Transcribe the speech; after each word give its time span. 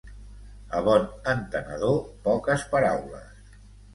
A 0.77 0.79
bon 0.87 1.03
entenedor, 1.33 2.01
poques 2.27 2.63
paraules. 2.75 3.55